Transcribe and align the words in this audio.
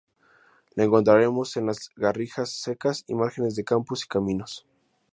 La 0.73 0.83
encontraremos 0.83 1.55
en 1.57 1.67
las 1.67 1.91
garrigas 1.95 2.49
secas 2.49 3.03
y 3.05 3.13
márgenes 3.13 3.55
de 3.55 3.63
campos 3.63 4.03
y 4.03 4.07
caminos. 4.07 4.65